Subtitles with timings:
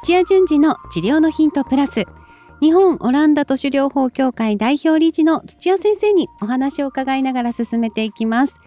[0.00, 2.06] 土屋順次の治療のヒントプラス。
[2.62, 8.58] 日本オランダ都市療法協会代表理事の土屋先生にお話を伺いながら進めていきます。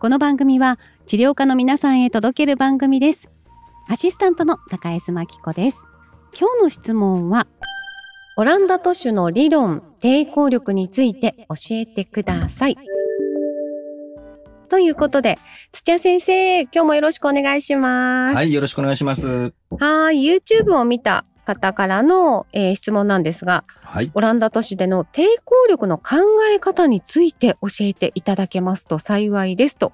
[0.00, 3.30] この番組は治療家の皆さんへ届ける番組です。
[3.88, 5.86] アシスタントの高江真紀子です。
[6.36, 7.46] 今日の質問は
[8.36, 12.76] オランダ都市の理論抵抗力について教えてください。
[14.72, 15.38] ということで、
[15.70, 18.36] 土屋先生、今日もよろしくお願いします。
[18.36, 19.52] はい、よろしくお願いします。
[19.78, 24.10] はい、YouTube を見た方からの、えー質問なんですが、はい。
[24.14, 26.16] オランダ都市での抵抗力の考
[26.50, 29.92] え方について教えていただけますと幸いですと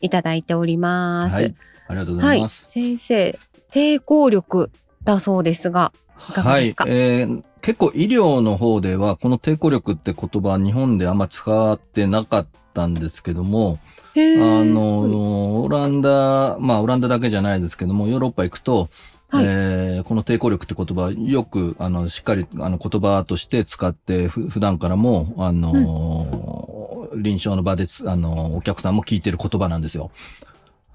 [0.00, 1.34] いただいております。
[1.34, 1.54] はい。
[1.88, 2.62] ありがとうごはいざいます。
[2.66, 3.36] 先生、
[3.72, 4.70] 抵抗力
[5.02, 5.92] だそうですが、
[6.28, 6.84] いかがですか？
[6.84, 13.78] はい、えー結構医療の方では、この抵抗力って言葉、日本であんま使ってなかったんですけども、
[14.14, 14.18] あ
[14.64, 18.88] の、オランダ、まあ、オランダだけじゃないですけども、ヨーロッパ行くと、
[19.32, 19.44] はい。
[19.44, 30.10] えーこの抵抗力って言葉、よく、あの、しっかり、あの、言葉として使って、ふ普段からも、あの、臨床の場でつ、あの、お客さんも聞いてる言葉なんですよ。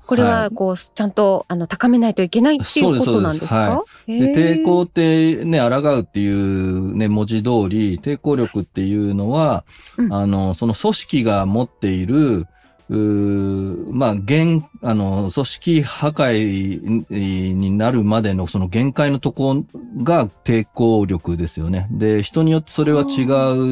[0.05, 3.83] これははこう、ちゃんとあの高めないといけないっていうことなんですか？
[4.07, 9.65] で、抵抗ってね、抗うっていうね、文字通り、抵抗力っていうのは、
[9.97, 10.13] うん。
[10.13, 12.45] あの、その組織が持っている、
[12.87, 19.63] まあ、限、あの、組織破壊になるまでのその限界のとこ
[20.03, 21.87] が抵抗力ですよね。
[21.91, 23.23] で、人によってそれは違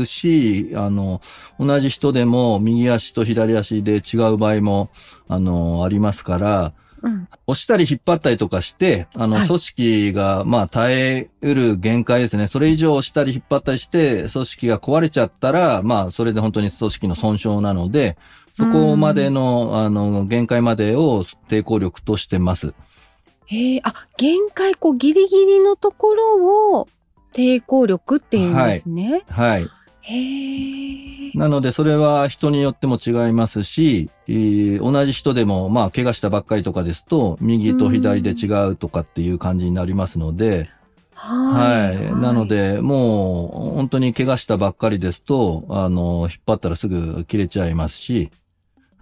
[0.01, 1.21] うし、あの、
[1.59, 4.89] 同じ人でも右足と左足で違う場合も、
[5.27, 12.47] あの、ありますから、うん押したり引っ張ったりとかして、あの、はい組織が、まあ、耐えうる限界ですね。
[12.47, 18.17] それ以上押したり引っ張ったりして、組織が壊れちゃったら、まあ、それで本当に組織の損傷なので、
[18.53, 22.73] そこまでの、あの、限界までを抵抗力としてます。
[23.45, 26.87] へえ、あ、限界、こう、ギリギリのところを
[27.33, 29.23] 抵抗力っていうんですね。
[29.27, 29.67] はい。
[30.01, 31.31] へえ。
[31.33, 40.69] なので、それは人によっても違いますし、えー同じ人でも、まあ、怪我したばっかりとかですと、右と左で違うとかっていう感じになりますので、
[41.15, 41.97] はい。
[41.97, 42.15] はい。
[42.15, 48.31] なの、で、もう、本当に怪我したばっかりですと、あの、引っ張ったらすぐ切れちゃいますし、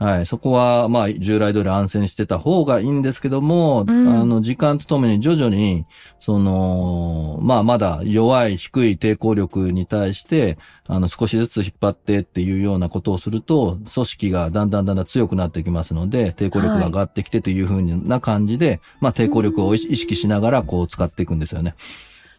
[0.02, 0.26] はい。
[0.26, 5.86] そこは、まあ、従来通り安静にしてた方がいいんですけども、うんあの、時間とともに徐々に、
[6.20, 10.58] その、まあ、まだ弱い、低い抵抗力に対して、
[10.88, 21.76] あの、少しずつ引っ張ってっていうようなことをすると、組織がだんだんだんだん強くなってきますので、抵抗力が上がってきてというふうな感じで、まあ、抵抗力を意識しながら、こう、使っていくんですよね。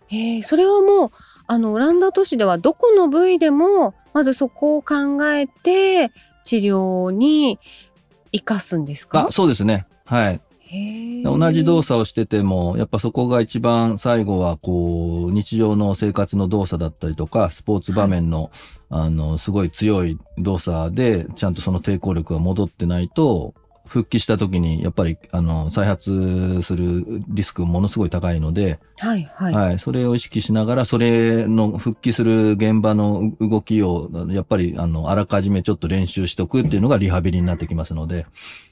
[0.09, 1.11] へえ、それはもう、
[1.47, 6.11] あの、オランダ都市ではどこの部位でも、まずそこを考えて、
[6.45, 7.59] 治療に
[8.33, 9.29] 生かすんですか？
[9.29, 9.87] あ、そうですね。
[10.05, 10.41] はい。
[11.23, 18.51] 同じ動作をしてても、やっぱそこが一番最後は、こう、日常の生活の動作だったりとか、スポーツ場面の、
[18.89, 23.53] あの、すごい強い動作で、ちゃんとその抵抗力が戻ってないと、
[23.87, 29.55] 復帰した時に、やっぱり、あの、再発するリスクものすごい高いので、はい、はい。
[29.55, 38.27] はい、それを意識しながら、それの復帰する現場の動きを、やっぱり、あの、あらかじめちょっと練習しておくっていうのがリハビリになってきますので、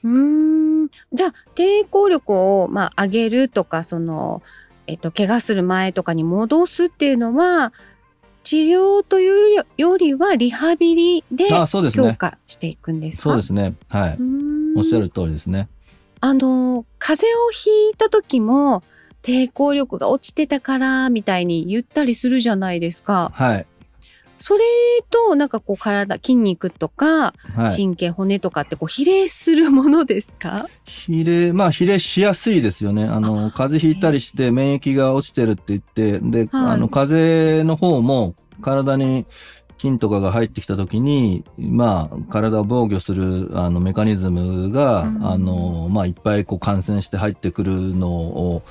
[0.04, 0.88] うーん。
[1.12, 4.42] じゃあ、抵抗力を、まあ、上げるとか、その、
[4.87, 7.72] えっと、怪我する前とかに戻すっていうのは、
[8.42, 11.44] 治療というよりはリハビリで
[11.91, 12.16] 強ね。
[12.19, 13.22] 化していくんですか？
[13.25, 13.75] そうですね。
[13.88, 14.16] はい。
[14.77, 15.03] おっしゃる。
[15.03, 15.69] る通りですね。
[16.21, 18.83] あの、風邪をひいた時も、
[19.23, 23.33] 抵抗力が落ちてたから、みたいに言ったりするじゃないですか。
[23.35, 23.67] はい。
[24.39, 24.65] それ
[25.11, 27.77] と、なんかこう体、筋肉とか、はい。
[27.77, 30.67] 神経、骨とかってこう比例するものですか？
[30.87, 33.05] 比例、まあ比例しやすいですよね。
[33.05, 39.27] あの、風邪ひいたりして免疫が落ちてるって言って、で、はいあの、風邪の方も体に
[39.81, 45.27] 菌とかが入ってきた時に、まあ、体を防御する、あの、メカニズムが、うん。
[45.27, 48.63] あの、まあ、いっぱいこう感染して入ってくるのを、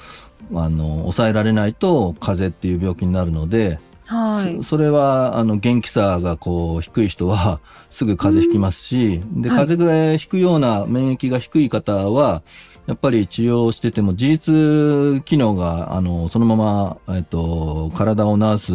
[0.54, 4.58] あの、抑えられないと、風邪っていう病気になるので、はい。
[4.58, 4.64] そ。
[4.64, 7.60] それはあの元気さがこう低い人は
[7.92, 9.58] すぐ風邪ひきますし、ではい。
[9.60, 12.42] 風邪がひくような免疫が低い方は
[12.90, 18.72] やっぱり治療してても自律機能があのそのまま、えっと、体を治す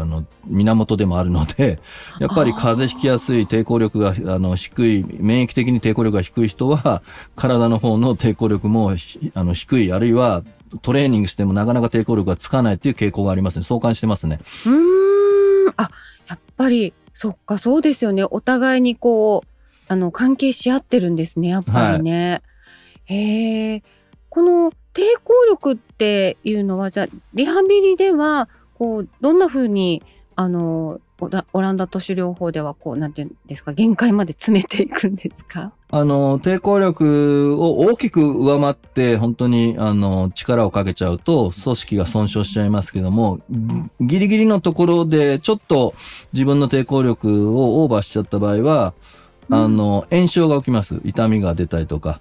[0.00, 1.78] あの源でもあるので
[2.18, 7.02] やっぱり風邪ひきやすい抵抗力があの低い免疫的に抵抗力が低い人は
[7.36, 10.44] 体の方の抵抗力もひあの低いあるいは
[10.80, 13.64] トレーニングしてもなかなか抵抗力がつかないっていう傾向がありますね。
[13.64, 14.40] 相関してますね。
[14.64, 15.74] うーん。
[15.76, 15.90] あ、
[16.26, 18.24] やっぱり、そっか、そうですよね。
[18.24, 19.48] お互いにこう、
[19.88, 22.42] あの、関係し合ってるんですね、やっぱりね。
[23.08, 23.82] へえ。
[24.28, 30.02] この抵抗力っていうのはじゃあリハビリではこうどんな風に
[30.36, 35.72] あのオラオランダ都市療法ではこうなんていうんですか限界まで詰めていくんですか？
[35.90, 43.40] あの、抵抗力を大きく上回って、本当に、あの、力をかけちゃうと、組織が損傷しちゃいますけども、
[43.98, 45.94] ギリギリのところで、ちょっと
[46.34, 48.92] 自分の抵抗力をオーバーしちゃった場合は、
[49.48, 51.00] あの、炎症が起きます。
[51.04, 52.20] 痛みが出たりとか、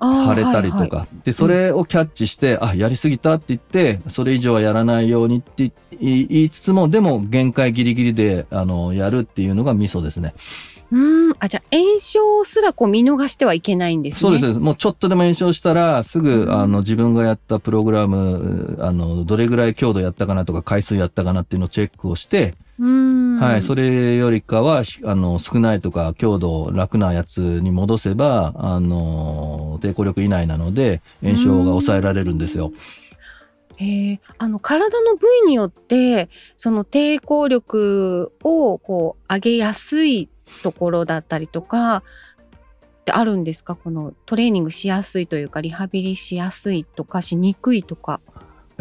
[0.00, 0.80] 腫れたりとか。
[0.80, 5.70] はいはいで、それをキャッチして、あ、やりすぎたって言って、それ以上はやらないようにって
[6.00, 10.34] 言いつつも、でも限界ギリギリで、あの、やるっていうのがミソですね。
[10.92, 14.20] うんあじゃあ炎症すらこう見逃してはいけないんですね。
[14.20, 14.60] そうですそうです。
[14.60, 32.72] もうちょっとでも炎症したら、すぐ、うんあの、自分がやったプログラム、あの、どれぐらい強度やったかなとか、回数やったかなっていうのをチェックをして、うんはい、それよりかは、あの、少ないとか、強度楽なやつに戻せば、あの、抵抗力以内なので、炎症が抑えられるんですよ。
[33.76, 40.28] へえあの体の部位によってその抵抗力をこう上げやすい
[40.62, 42.02] ところだったりとかっ
[43.06, 43.76] てあるんですか？
[43.76, 48.20] このトレーニングしやすいというかリハビリしやすいとかしにくいとか。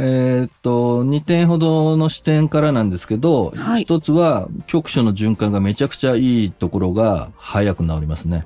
[0.01, 3.81] えーっと、2点ほどの視点からなんですけど、はい。
[3.81, 8.45] 一つは、局所の循環がめちゃくちゃいいところが早く治りますね。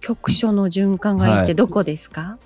[0.00, 1.46] 局所の循環がいいっはい。
[1.46, 2.38] てどこですか、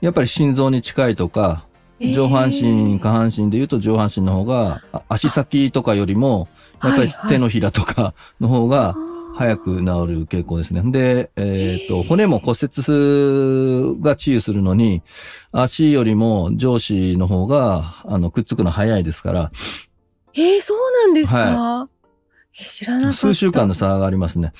[0.00, 1.64] やっぱり心臓に近いとか、
[2.00, 6.48] 上半身、下半身で言うと上半身の方が、あ足先とかよりも、
[6.82, 8.94] やっぱり手のひらとかの方が
[9.34, 9.84] 早く治る
[10.26, 10.82] 傾向ですね。
[10.84, 15.02] で、えっ、ー骨も骨折が治癒するのに、
[15.52, 19.50] 足よりも上肢の方が、あの、くっつくの早いですから、
[20.34, 21.88] えー、そうなんですか、
[22.58, 24.52] え知らなかった数週間の差がありますね。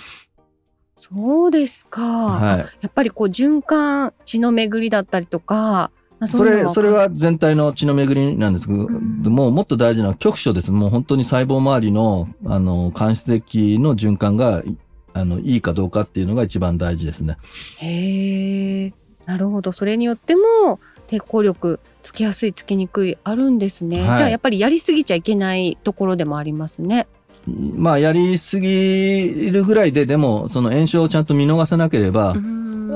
[0.96, 2.58] そうですか、はい。
[2.58, 9.22] やっぱりこう循環血の巡りだったりとかまあそれ、それは全体の血の巡りなんですけど、ん。
[9.24, 10.70] もうもっと大事なのは局所です。
[10.70, 14.76] もう本当に細胞周りの、あの、間質液の循環が、い
[15.14, 17.36] あの、いいかどうかっていうのが一番大事ですね。
[17.78, 18.92] へえ
[19.26, 19.72] なるほど。
[19.72, 24.16] それによっても抵抗力つきやすいつきにくいあるんですね、はい。
[24.16, 27.06] じゃあやっぱりやりすぎちゃいけないところでもありますね。
[27.46, 32.34] まあ、やりすぎるぐらいで、でも、その炎症をちゃんと見逃さなければ、あ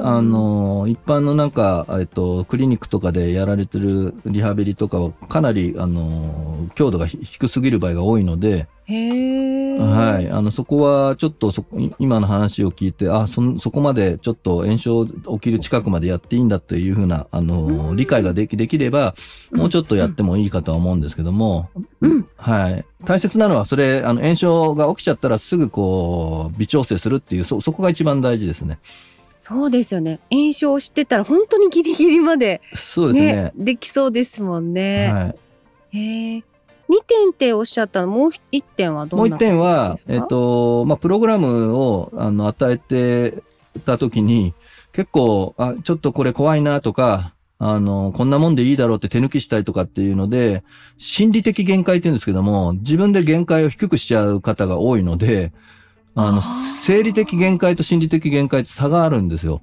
[0.02, 10.30] あの、一般のなんか、えっと、クリニックとかでやられてるリハビリとかは、かなり、あの、強度がひ低すぎる場合が多いので、はい。
[10.30, 11.52] あの、そこは、ちょっと
[11.98, 17.96] 今の話を聞いて、あ、そん、そこまで、ちょっと炎症起きる近くまでやっていいんだというふうな、あの、うん。
[17.96, 19.14] 理解ができ、できれば、
[19.50, 21.68] もうちょっとやってもいいかとは思うんですけども、
[22.00, 22.28] うん。
[22.36, 22.84] はい。
[23.04, 28.78] 大切なのは、それ、あの、炎症が起きちゃったらすぐこう、微調整するっていう、そ、そこが一番大事ですね。
[29.48, 30.18] そうですよね。
[30.28, 33.32] 炎症してたら本当にギリギリまでそうですね。
[33.44, 35.26] ねできそうですもんね、は
[35.92, 35.98] い。
[35.98, 36.44] へえ
[36.88, 43.40] 2点っておっしゃったのもう1点はどもうん一なこと点はえっと、まあ、プログラムを、あの、与えて
[43.84, 44.52] たときに、
[44.92, 50.64] 結構、あ、ちょっとこれ怖いなとか、あの、こんなもんでいいだろうって手抜きしたいとかっていうので、
[50.96, 55.52] 心理的限界って言うんですけども、自分で限界を低くしちゃう方が多いので、
[56.16, 56.42] あの
[56.82, 59.60] 生理的限界と心理的限界って差があるんですよ。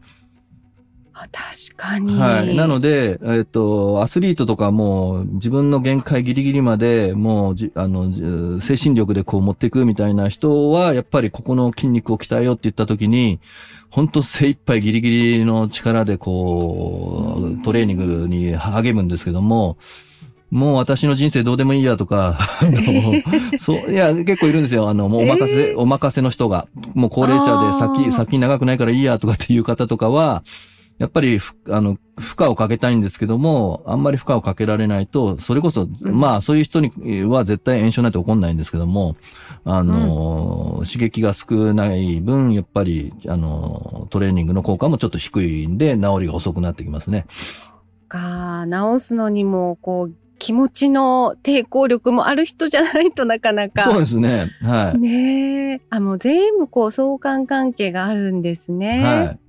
[1.16, 2.56] あ確かに、はい。
[2.56, 8.12] なので、えっ、と、アスリートとかもう自分の限界ギリギリまでもうじ、あの、
[8.60, 13.40] じ精神力でこう持っていくみたいな人は、やっぱりここの筋肉を鍛えようって言った時に、
[13.92, 19.78] 本当精一杯ギリギリの力でこうんう、トレーニングに励むんですけども、
[20.54, 22.80] もう私の人生どうでもいいやとか、あの
[23.58, 24.88] そう、いや、結構いるんですよ。
[24.88, 25.78] あの、もうお任せ、えー。
[25.78, 30.44] お任せの人が、もう高齢者で先、先長くないからいいやとかっていう方とかは、
[31.00, 36.20] やっぱりふ、あの、負荷をかけたいんですけども、あんまり負荷をかけられないと、それこそ、うん。
[36.20, 36.92] まあ、そういう人に
[37.24, 39.16] は絶対炎症なんて起こんないんですけども、
[39.66, 47.26] あの、刺激が少ない分、やっぱり、あの、トレーニングの効果もちょっと低いんで、治りが遅くなってきますね。
[48.14, 53.86] か直すのにもこう気持ちの抵抗力もある人じゃないとなかなか。
[53.86, 54.52] そうですね。
[54.62, 55.00] はい。
[55.00, 59.40] ねえあもう全部こう相関関係があるんですね。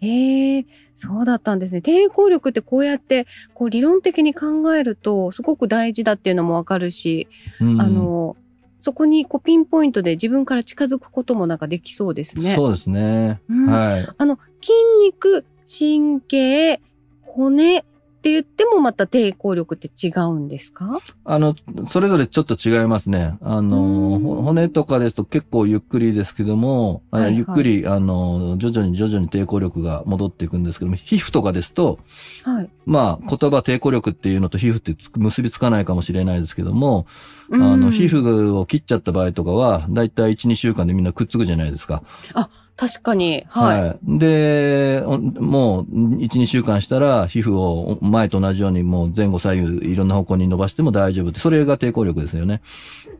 [0.00, 0.06] はい。
[0.06, 1.80] ええそうだったんですね。
[1.80, 7.26] 抵抗力ってこうやってこう理論的に考えるとすごく大事だっていうのもわかるし、
[7.60, 8.36] うんあの
[8.78, 12.54] そこにこうピンポイントで自分から近づくこともなんかできそうですね。
[12.54, 13.40] そうですね。
[13.48, 14.08] うんはい。
[14.16, 14.72] あの筋
[15.04, 16.80] 肉、神経、
[17.22, 17.84] 骨
[18.22, 21.00] って言ってもまた抵抗力って違うんですか？
[21.24, 21.56] あの、
[21.88, 23.36] それぞれちょっと違いますね。
[23.42, 31.98] あの、骨とかですと結構ゆっくりですけども、はいはい、ゆっくり、あの、徐々に徐々に抵抗力が戻っていくんですけども、皮膚とかですと、
[32.44, 37.06] はい、まあ、言葉抵抗力っていうのと皮膚って結びつかないかもしれないですけども、
[37.50, 42.04] あの、皮膚を切っちゃった場合とかは、だいたい1、2週間でみんなくっつくじゃないですか。
[42.34, 43.44] あ、確かに。
[43.48, 43.82] はい。
[43.82, 45.84] はい、で、もう、
[46.16, 52.60] 1、2週間したら、皮膚を前と同じように、もう前後左右、いろんな方向に伸ばしても大丈夫って、それが抵抗力ですよね。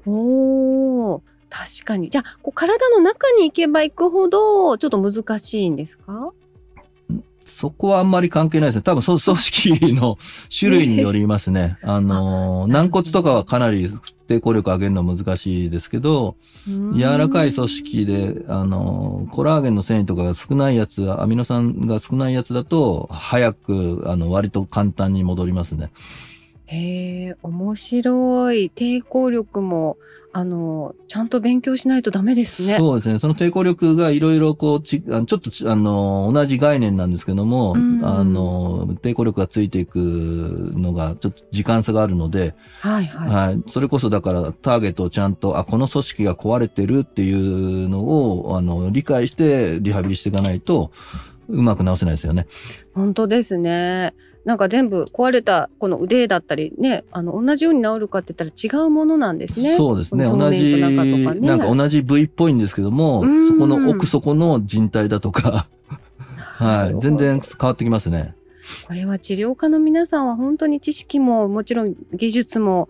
[0.06, 1.20] おー。
[1.50, 2.08] 確かに。
[2.08, 6.32] じゃあ、こう体の中に行けば行くほど、ちょっと難しいんですか？
[7.52, 8.82] そこはあんまり関係ないですね。
[8.82, 10.18] 多分、組織の
[10.58, 11.78] 種類によりますね。
[11.84, 13.88] あの、軟骨とかはかなり
[14.26, 25.90] 抵抗力上げるのは難しいですけど、柔らかい組織で、あの、コラーゲンの繊維とかが少ないやつ、アミノ酸が少ないやつだと、早く、あの、割と簡単に戻りますね。
[26.66, 28.70] へえ、面白い。
[28.74, 29.96] 抵抗力も、
[30.34, 32.76] あの、ちゃんと勉強しないとダメですね。
[32.78, 33.18] そうですね。
[33.18, 43.28] その抵抗力がいろいろこうち、ちょっとあの、同じ概念なんですけども、うんあの、抵抗力がついていくのが、ちょっと時間差があるので、はいはい。
[43.28, 43.62] はい。
[43.68, 50.92] それこそだからターゲットをちゃんと、あ、この組織が壊れてるっていうのを、あの、理解してリハビリしていかないと、
[51.48, 52.46] うまく治せないですよね。
[52.94, 54.14] 本当ですね。
[54.44, 59.76] なんか全部壊れたこの腕だったりねあの同じように治るかって言ったら違うものなんですね。
[59.76, 60.24] そうですね。
[60.24, 65.68] 同じ、ね、なんか同じ部位っぽいんですけども、そこの奥底の人体だとか
[66.36, 68.34] はい、全然変わってきますね。
[68.86, 72.88] これは治療家の皆さんは本当に知識ももちろん技術も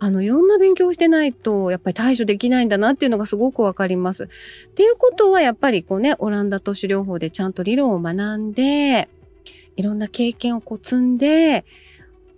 [0.00, 4.24] あのいろんな勉強をしてないとやっぱり対処できないんだなっていうのがすごくわかります。
[4.24, 4.28] っ
[4.74, 9.08] ていうことはやっぱりこうねオランダ都市療法でちゃんと理論を学んで
[9.78, 11.64] いろんな経験をこう積んで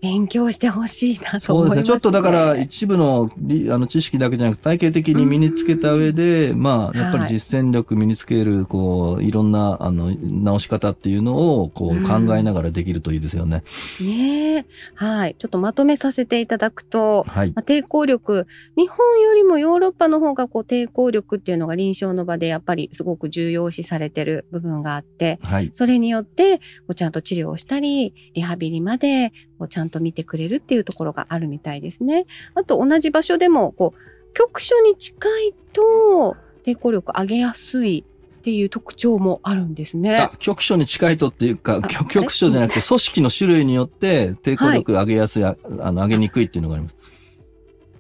[0.01, 1.83] 勉強してほしいなと思います、ね、そうですね。
[1.85, 13.63] ちょっとだから一部のあの知識だけじゃなくて体系的に身につけた上で、まあやっぱり実践力身につける、こういろんなあの直し方っていうのをこう考えながらできるといいですよね。
[14.01, 15.35] うん、ねはい。
[15.39, 32.27] ちょっとまとめさせていただくと、はい、まあ、抵抗力、日本よりもヨーロッパの方がこう抵抗力っていうのが臨床の場でやっぱりすごく重要視されてる部分があって、はい、それによってこうちゃんと治療をしたり、リハビリまでこうちゃんと見てくれるっていうところがあるみたいですね。
[32.55, 38.05] あと同じ場所でもこう局所に近いと抵抗力上げやすい
[38.41, 40.31] っていう特徴もあるんですね。
[40.39, 46.97] 局所に近いとっていうか、局所じゃなくて組織の種類によって抵抗力上げやすい、はい、あの上げにくいっていうのがあります。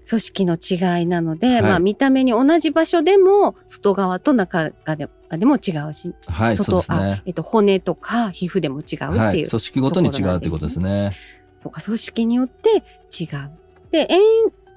[0.09, 11.17] 組織の違いなので、はい、まあ見た目に同じ場所でも外側と中側ででも違うし、はい、外、ね、あえっと骨とか皮膚でも違うっていう、はい、組織ごとに違うってことですね。
[11.61, 13.51] そうか、組織によって違う。
[13.91, 14.09] で、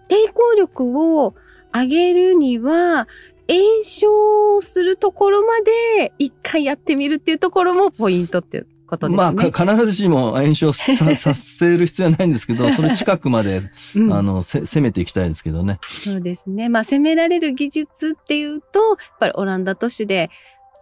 [0.10, 1.34] 抵抗力を
[1.74, 3.08] 上げるには、
[3.48, 9.18] 炎症するところまで一回やってみるっていうところもポイントっていうことですね。
[9.18, 13.62] まあ、必ずしも炎症さ させる必要はないんですけど、それ近くまで、
[13.96, 15.80] うん、あの、攻めていきたいですけどね。
[16.04, 16.70] そうですね。
[16.70, 20.30] まあ、攻められる技術っていうと、やっぱりオランダ都市で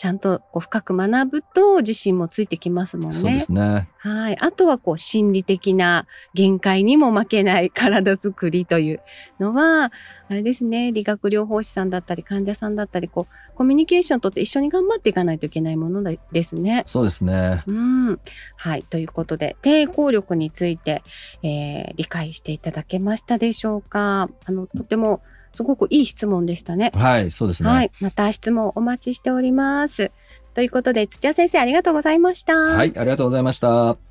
[0.01, 3.17] ちゃんとこう深く学ぶと自信もついてきますもんね。
[3.19, 3.87] そうですね。
[3.99, 4.37] はい。
[4.39, 9.01] あとはこう心理的な限界にも負けない体づくりという
[9.39, 9.91] のは、
[10.27, 16.83] あれですね、理学療法士さんだったり患者さんだったり、こう、コミュニケーションとって一緒に頑張っていかないといけないものですね。
[16.87, 17.63] そうですね。
[17.67, 18.19] うん。
[18.57, 18.81] はい。
[18.81, 21.03] ということで、抵抗力について、
[21.43, 25.21] えー、理解していただけましたでしょうかあの、とても、
[25.53, 26.91] すごくいい質問でしたね。
[26.95, 27.69] はい、そうですね。
[27.69, 30.11] はい、また質問お待ちしております。
[30.53, 32.55] ということで、土屋先生ありがとうございました。
[32.55, 34.10] はい、ありがとうございました。